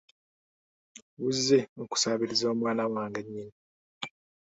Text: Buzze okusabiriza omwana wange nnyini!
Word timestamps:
Buzze 1.21 1.59
okusabiriza 1.83 2.45
omwana 2.53 2.83
wange 2.93 3.21
nnyini! 3.23 3.55